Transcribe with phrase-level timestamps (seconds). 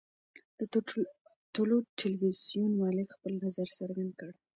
[0.57, 0.59] د
[1.53, 4.31] طلوع ټلویزیون مالک خپل نظر څرګند کړ.